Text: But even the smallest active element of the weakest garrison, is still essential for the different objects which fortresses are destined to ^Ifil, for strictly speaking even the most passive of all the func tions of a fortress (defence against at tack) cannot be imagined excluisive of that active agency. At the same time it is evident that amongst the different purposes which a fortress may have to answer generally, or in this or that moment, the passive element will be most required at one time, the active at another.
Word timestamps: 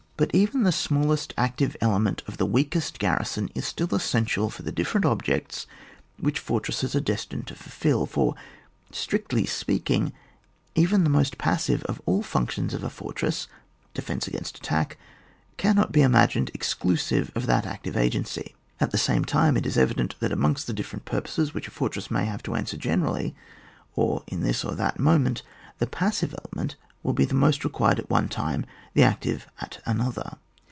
But 0.17 0.35
even 0.35 0.61
the 0.61 0.71
smallest 0.71 1.33
active 1.35 1.75
element 1.81 2.21
of 2.27 2.37
the 2.37 2.45
weakest 2.45 2.99
garrison, 2.99 3.49
is 3.55 3.65
still 3.65 3.91
essential 3.95 4.51
for 4.51 4.61
the 4.61 4.71
different 4.71 5.03
objects 5.03 5.65
which 6.19 6.37
fortresses 6.37 6.95
are 6.95 6.99
destined 6.99 7.47
to 7.47 7.55
^Ifil, 7.55 8.07
for 8.07 8.35
strictly 8.91 9.47
speaking 9.47 10.13
even 10.75 11.03
the 11.03 11.09
most 11.09 11.39
passive 11.39 11.81
of 11.85 11.99
all 12.05 12.21
the 12.21 12.27
func 12.27 12.51
tions 12.51 12.75
of 12.75 12.83
a 12.83 12.89
fortress 12.91 13.47
(defence 13.95 14.27
against 14.27 14.57
at 14.57 14.61
tack) 14.61 14.99
cannot 15.57 15.91
be 15.91 16.03
imagined 16.03 16.51
excluisive 16.53 17.31
of 17.35 17.47
that 17.47 17.65
active 17.65 17.97
agency. 17.97 18.53
At 18.79 18.91
the 18.91 18.99
same 18.99 19.25
time 19.25 19.57
it 19.57 19.65
is 19.65 19.75
evident 19.75 20.17
that 20.19 20.31
amongst 20.31 20.67
the 20.67 20.73
different 20.73 21.05
purposes 21.05 21.55
which 21.55 21.67
a 21.67 21.71
fortress 21.71 22.11
may 22.11 22.25
have 22.25 22.43
to 22.43 22.53
answer 22.53 22.77
generally, 22.77 23.33
or 23.95 24.21
in 24.27 24.41
this 24.41 24.63
or 24.63 24.75
that 24.75 24.99
moment, 24.99 25.41
the 25.79 25.87
passive 25.87 26.35
element 26.45 26.75
will 27.03 27.13
be 27.13 27.25
most 27.25 27.63
required 27.63 27.97
at 27.97 28.07
one 28.11 28.29
time, 28.29 28.63
the 28.93 29.01
active 29.01 29.47
at 29.59 29.81
another. 29.87 30.37